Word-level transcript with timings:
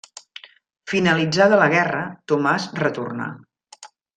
Finalitzada 0.93 1.59
la 1.63 1.67
guerra, 1.75 2.01
Tomàs 2.33 2.69
retornà. 2.83 3.29